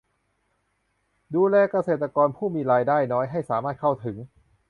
[1.33, 4.17] ดูแลเกษตรกรผู้มีรายได้น้อยให้สามารถเข้าถึง